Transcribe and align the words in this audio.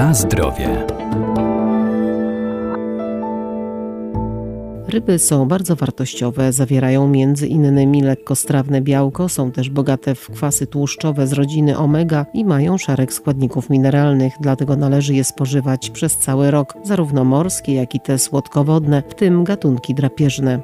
Na 0.00 0.14
zdrowie. 0.14 0.86
Ryby 4.88 5.18
są 5.18 5.48
bardzo 5.48 5.76
wartościowe, 5.76 6.52
zawierają 6.52 7.08
między 7.08 7.46
innymi 7.46 8.02
lekkostrawne 8.02 8.80
białko, 8.80 9.28
są 9.28 9.52
też 9.52 9.70
bogate 9.70 10.14
w 10.14 10.30
kwasy 10.30 10.66
tłuszczowe 10.66 11.26
z 11.26 11.32
rodziny 11.32 11.78
omega 11.78 12.26
i 12.34 12.44
mają 12.44 12.78
szereg 12.78 13.12
składników 13.12 13.70
mineralnych, 13.70 14.32
dlatego 14.40 14.76
należy 14.76 15.14
je 15.14 15.24
spożywać 15.24 15.90
przez 15.90 16.16
cały 16.16 16.50
rok, 16.50 16.74
zarówno 16.84 17.24
morskie, 17.24 17.74
jak 17.74 17.94
i 17.94 18.00
te 18.00 18.18
słodkowodne, 18.18 19.02
w 19.08 19.14
tym 19.14 19.44
gatunki 19.44 19.94
drapieżne. 19.94 20.60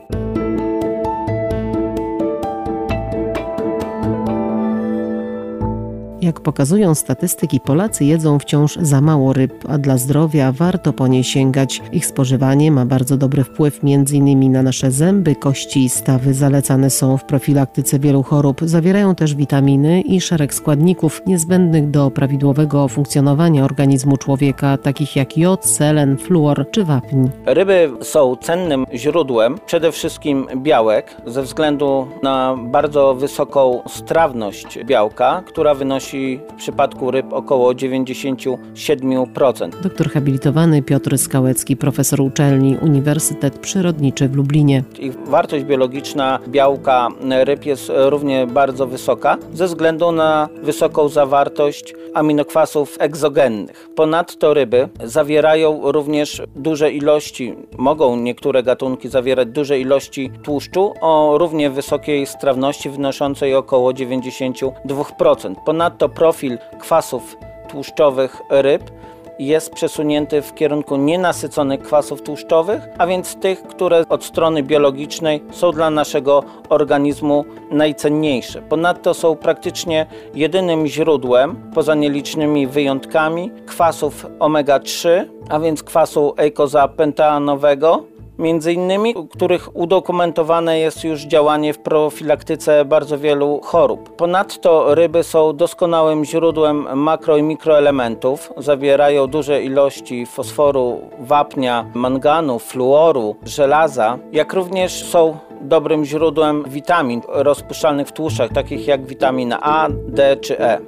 Jak 6.27 6.41
pokazują 6.41 6.95
statystyki, 6.95 7.61
Polacy 7.61 8.05
jedzą 8.05 8.39
wciąż 8.39 8.77
za 8.77 9.01
mało 9.01 9.33
ryb, 9.33 9.53
a 9.69 9.79
dla 9.79 9.98
zdrowia 9.98 10.53
warto 10.53 10.93
po 10.93 11.07
nie 11.07 11.25
sięgać. 11.25 11.83
Ich 11.93 12.07
spożywanie 12.07 12.73
ma 12.73 12.87
bardzo 12.87 13.17
dobry 13.17 13.45
wpływ 13.45 13.80
m.in. 13.84 14.53
na 14.53 14.62
nasze 14.62 14.91
zęby, 14.91 15.34
kości 15.34 15.84
i 15.84 15.89
stawy. 15.89 16.34
Zalecane 16.34 16.91
są 16.91 17.17
w 17.17 17.25
profilaktyce 17.25 17.98
wielu 17.98 18.23
chorób. 18.23 18.61
Zawierają 18.62 19.15
też 19.15 19.34
witaminy 19.34 20.01
i 20.01 20.20
szereg 20.20 20.55
składników 20.55 21.23
niezbędnych 21.27 21.91
do 21.91 22.11
prawidłowego 22.11 22.89
funkcjonowania 22.89 23.65
organizmu 23.65 24.17
człowieka, 24.17 24.79
takich 24.79 25.17
jak 25.17 25.39
jod, 25.39 25.65
selen, 25.65 26.17
fluor 26.17 26.67
czy 26.70 26.84
wapń. 26.84 27.29
Ryby 27.47 27.91
są 28.03 28.37
cennym 28.37 28.87
źródłem 28.95 29.59
przede 29.67 29.93
wszystkim 29.93 30.47
białek 30.56 31.17
ze 31.27 31.43
względu 31.43 32.06
na 32.23 32.56
bardzo 32.59 33.15
wysoką 33.15 33.83
strawność 33.89 34.79
białka, 34.84 35.43
która 35.47 35.75
wynosi 35.75 36.16
w 36.48 36.55
przypadku 36.55 37.11
ryb 37.11 37.33
około 37.33 37.72
97%. 37.72 39.70
Doktor 39.83 40.11
habilitowany 40.11 40.83
Piotr 40.83 41.19
Skałecki, 41.19 41.77
profesor 41.77 42.20
uczelni 42.20 42.77
Uniwersytet 42.83 43.59
Przyrodniczy 43.59 44.28
w 44.28 44.37
Lublinie. 44.37 44.84
Ich 44.98 45.17
wartość 45.27 45.64
biologiczna 45.64 46.39
białka 46.48 47.09
ryb 47.44 47.67
jest 47.67 47.92
równie 47.94 48.47
bardzo 48.47 48.87
wysoka 48.87 49.39
ze 49.53 49.67
względu 49.67 50.12
na 50.12 50.48
wysoką 50.62 51.09
zawartość 51.09 51.94
aminokwasów 52.14 52.97
egzogennych. 53.00 53.89
Ponadto 53.94 54.55
ryby 54.55 54.89
zawierają 55.05 55.92
również 55.92 56.42
duże 56.56 56.92
ilości, 56.92 57.55
mogą 57.78 58.17
niektóre 58.17 58.62
gatunki 58.62 59.09
zawierać 59.09 59.48
duże 59.48 59.81
ilości 59.81 60.31
tłuszczu 60.42 60.92
o 61.00 61.39
równie 61.39 61.70
wysokiej 61.70 62.27
strawności 62.27 62.91
wynoszącej 62.91 63.55
około 63.55 63.91
92%. 63.91 65.55
Ponadto 65.64 66.06
to 66.07 66.11
profil 66.15 66.59
kwasów 66.79 67.37
tłuszczowych 67.69 68.43
ryb 68.51 68.91
jest 69.39 69.71
przesunięty 69.71 70.43
w 70.43 70.55
kierunku 70.55 70.97
nienasyconych 70.97 71.81
kwasów 71.83 72.23
tłuszczowych, 72.23 72.83
a 72.99 73.07
więc 73.07 73.35
tych, 73.35 73.62
które 73.62 74.05
od 74.09 74.25
strony 74.25 74.62
biologicznej 74.62 75.43
są 75.51 75.73
dla 75.73 75.91
naszego 75.91 76.43
organizmu 76.69 77.45
najcenniejsze. 77.71 78.62
Ponadto 78.62 79.15
są 79.15 79.37
praktycznie 79.37 80.07
jedynym 80.34 80.87
źródłem, 80.87 81.71
poza 81.75 81.95
nielicznymi 81.95 82.67
wyjątkami, 82.67 83.51
kwasów 83.67 84.27
omega-3, 84.39 85.09
a 85.49 85.61
więc 85.61 85.83
kwasu 85.83 86.34
eikozapentaanowego, 86.37 88.05
między 88.39 88.73
innymi, 88.73 89.15
u 89.15 89.27
których 89.27 89.77
udokumentowane 89.77 90.79
jest 90.79 91.05
już 91.05 91.23
działanie 91.23 91.73
w 91.73 91.79
profilaktyce 91.79 92.84
bardzo 92.84 93.19
wielu 93.19 93.61
chorób. 93.65 94.17
Ponadto 94.17 94.95
ryby 94.95 95.23
są 95.23 95.56
doskonałym 95.56 96.25
źródłem 96.25 96.98
makro 96.98 97.37
i 97.37 97.43
mikroelementów. 97.43 98.53
Zawierają 98.56 99.27
duże 99.27 99.62
ilości 99.62 100.27
fosforu, 100.27 101.00
wapnia, 101.19 101.84
manganu, 101.94 102.59
fluoru, 102.59 103.37
żelaza, 103.43 104.19
jak 104.33 104.53
również 104.53 105.05
są 105.05 105.37
dobrym 105.60 106.05
źródłem 106.05 106.65
witamin 106.69 107.22
rozpuszczalnych 107.28 108.09
w 108.09 108.12
tłuszczach, 108.12 108.53
takich 108.53 108.87
jak 108.87 109.06
witamina 109.06 109.59
A, 109.62 109.89
D 110.09 110.37
czy 110.37 110.60
E. 110.60 110.78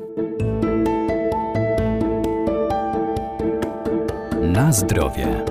Na 4.43 4.73
zdrowie. 4.73 5.45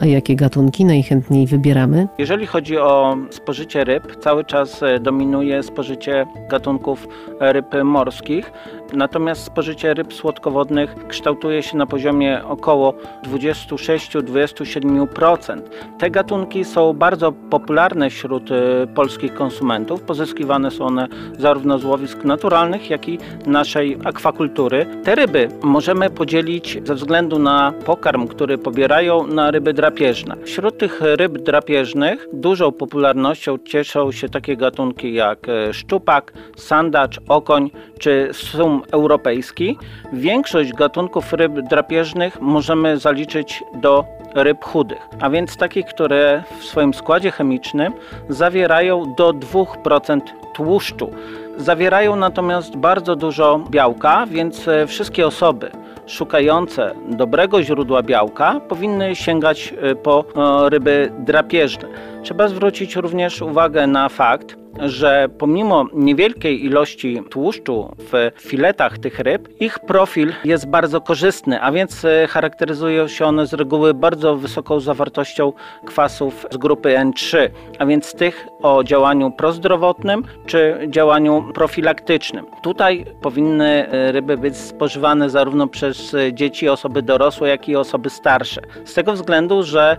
A 0.00 0.06
jakie 0.06 0.36
gatunki 0.36 0.84
najchętniej 0.84 1.46
wybieramy? 1.46 2.08
Jeżeli 2.18 2.46
chodzi 2.46 2.78
o 2.78 3.16
spożycie 3.30 3.84
ryb, 3.84 4.16
cały 4.16 4.44
czas 4.44 4.82
e, 4.82 5.00
dominuje 5.00 5.62
spożycie 5.62 6.26
gatunków 6.48 7.08
ryb 7.40 7.66
morskich, 7.84 8.52
natomiast 8.92 9.44
spożycie 9.44 9.94
ryb 9.94 10.14
słodkowodnych 10.14 10.94
kształtuje 11.08 11.62
się 11.62 11.76
na 11.76 11.86
poziomie 11.86 12.44
około 12.44 12.94
26-27%. 13.22 15.60
Te 15.98 16.10
gatunki 16.10 16.64
są 16.64 16.92
bardzo 16.92 17.32
popularne 17.32 18.10
wśród 18.10 18.50
e, 18.50 18.54
polskich 18.94 19.34
konsumentów. 19.34 20.02
Pozyskiwane 20.02 20.70
są 20.70 20.86
one 20.86 21.08
zarówno 21.38 21.78
z 21.78 21.84
łowisk 21.84 22.24
naturalnych, 22.24 22.90
jak 22.90 23.08
i 23.08 23.18
naszej 23.46 23.98
akwakultury. 24.04 24.86
Te 25.04 25.14
ryby 25.14 25.48
możemy 25.62 26.10
podzielić 26.10 26.78
ze 26.84 26.94
względu 26.94 27.38
na 27.38 27.72
pokarm, 27.84 28.26
który 28.26 28.58
pobierają 28.58 29.26
na 29.26 29.50
ryby 29.50 29.72
drapieżne 29.72 29.87
drapieżne. 29.88 30.36
Wśród 30.44 30.78
tych 30.78 31.00
ryb 31.00 31.38
drapieżnych 31.38 32.26
dużą 32.32 32.72
popularnością 32.72 33.58
cieszą 33.58 34.12
się 34.12 34.28
takie 34.28 34.56
gatunki 34.56 35.14
jak 35.14 35.48
e, 35.48 35.74
szczupak, 35.74 36.32
sandacz, 36.56 37.20
okoń 37.28 37.70
czy 37.98 38.28
sum 38.32 38.82
europejski. 38.92 39.78
Większość 40.12 40.72
gatunków 40.72 41.32
ryb 41.32 41.52
drapieżnych 41.70 42.40
możemy 42.40 42.98
zaliczyć 42.98 43.62
do 43.82 44.04
ryb 44.34 44.64
chudych, 44.64 44.98
a 45.20 45.30
więc 45.30 45.56
takich, 45.56 45.86
które 45.86 46.42
w 46.60 46.64
swoim 46.64 46.94
składzie 46.94 47.30
chemicznym 47.30 47.92
zawierają 48.28 49.14
do 49.16 49.32
2% 49.32 50.20
tłuszczu. 50.54 51.10
Zawierają 51.58 52.16
natomiast 52.16 52.76
bardzo 52.76 53.16
dużo 53.16 53.60
białka, 53.70 54.26
więc 54.26 54.68
e, 54.68 54.86
wszystkie 54.86 55.26
osoby 55.26 55.70
szukające 56.06 56.94
dobrego 57.08 57.62
źródła 57.62 58.02
białka 58.02 58.60
powinny 58.60 59.16
sięgać 59.16 59.74
e, 59.82 59.94
po 59.94 60.24
e, 60.66 60.70
ryby 60.70 61.12
drapieżne. 61.18 61.88
Trzeba 62.22 62.48
zwrócić 62.48 62.96
również 62.96 63.42
uwagę 63.42 63.86
na 63.86 64.08
fakt, 64.08 64.56
że 64.80 65.28
pomimo 65.38 65.86
niewielkiej 65.94 66.64
ilości 66.64 67.22
tłuszczu 67.30 67.96
w 67.98 68.30
filetach 68.40 68.98
tych 68.98 69.18
ryb, 69.18 69.48
ich 69.60 69.78
profil 69.78 70.32
jest 70.44 70.66
bardzo 70.66 71.00
korzystny, 71.00 71.60
a 71.60 71.72
więc 71.72 72.04
e, 72.04 72.26
charakteryzują 72.26 73.08
się 73.08 73.24
one 73.24 73.46
z 73.46 73.52
reguły 73.52 73.94
bardzo 73.94 74.36
wysoką 74.36 74.80
zawartością 74.80 75.52
kwasów 75.86 76.46
z 76.50 76.56
grupy 76.56 76.88
N3, 76.88 77.48
a 77.78 77.86
więc 77.86 78.14
tych 78.14 78.46
o 78.62 78.84
działaniu 78.84 79.30
prozdrowotnym 79.30 80.24
czy 80.46 80.78
działaniu 80.90 81.44
profilaktycznym. 81.54 82.46
Tutaj 82.62 83.04
powinny 83.22 83.88
e, 83.88 84.12
ryby 84.12 84.36
być 84.36 84.56
spożywane 84.56 85.30
zarówno 85.30 85.66
przez 85.66 86.16
dzieci, 86.32 86.68
osoby 86.68 87.02
dorosłe, 87.02 87.48
jak 87.48 87.68
i 87.68 87.76
osoby 87.76 88.10
starsze. 88.10 88.60
Z 88.84 88.94
tego 88.94 89.12
względu, 89.12 89.62
że 89.62 89.96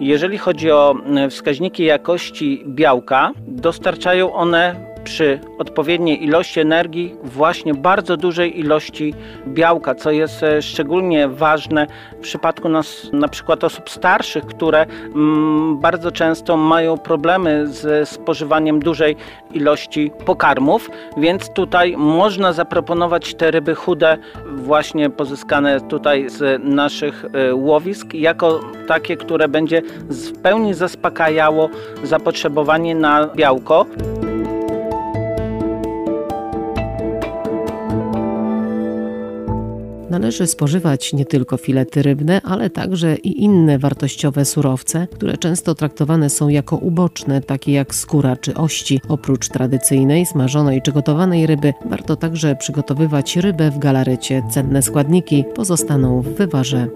jeżeli 0.00 0.38
chodzi 0.38 0.70
o 0.70 0.94
e, 1.16 1.30
wskaźniki 1.30 1.84
jakości 1.84 2.64
białka, 2.66 3.32
dostarczają 3.46 4.32
one 4.34 4.89
przy 5.04 5.40
odpowiedniej 5.58 6.24
ilości 6.24 6.60
energii 6.60 7.14
właśnie 7.22 7.74
bardzo 7.74 8.16
dużej 8.16 8.60
ilości 8.60 9.14
białka, 9.46 9.94
co 9.94 10.10
jest 10.10 10.42
e, 10.42 10.62
szczególnie 10.62 11.28
ważne 11.28 11.86
w 12.18 12.20
przypadku 12.20 12.68
nas, 12.68 13.10
na 13.12 13.28
przykład 13.28 13.64
osób 13.64 13.90
starszych, 13.90 14.46
które 14.46 14.86
mm, 15.14 15.78
bardzo 15.78 16.10
często 16.10 16.56
mają 16.56 16.98
problemy 16.98 17.66
z 17.66 18.08
spożywaniem 18.08 18.80
dużej 18.80 19.16
ilości 19.52 20.10
pokarmów, 20.26 20.90
więc 21.16 21.50
tutaj 21.52 21.94
można 21.96 22.52
zaproponować 22.52 23.34
te 23.34 23.50
ryby 23.50 23.74
chude 23.74 24.18
właśnie 24.46 25.10
pozyskane 25.10 25.80
tutaj 25.80 26.30
z 26.30 26.64
naszych 26.64 27.24
e, 27.24 27.54
łowisk 27.54 28.14
jako 28.14 28.60
takie, 28.88 29.16
które 29.16 29.48
będzie 29.48 29.82
w 30.00 30.42
pełni 30.42 30.74
zaspokajało 30.74 31.68
zapotrzebowanie 32.02 32.94
na 32.94 33.26
białko. 33.36 33.86
Należy 40.10 40.46
spożywać 40.46 41.12
nie 41.12 41.24
tylko 41.24 41.56
filety 41.56 42.02
rybne, 42.02 42.40
ale 42.44 42.70
także 42.70 43.16
i 43.16 43.42
inne 43.44 43.78
wartościowe 43.78 44.44
surowce, 44.44 45.06
które 45.06 45.38
często 45.38 45.74
traktowane 45.74 46.30
są 46.30 46.48
jako 46.48 46.76
uboczne, 46.76 47.40
takie 47.40 47.72
jak 47.72 47.94
skóra 47.94 48.36
czy 48.36 48.54
ości. 48.54 49.00
Oprócz 49.08 49.48
tradycyjnej, 49.48 50.26
smażonej 50.26 50.82
czy 50.82 50.92
gotowanej 50.92 51.46
ryby, 51.46 51.74
warto 51.84 52.16
także 52.16 52.56
przygotowywać 52.56 53.36
rybę 53.36 53.70
w 53.70 53.78
galarecie. 53.78 54.42
Cenne 54.50 54.82
składniki 54.82 55.44
pozostaną 55.54 56.20
w 56.22 56.28
wywarze. 56.28 56.86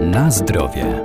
Na 0.00 0.30
zdrowie. 0.30 1.02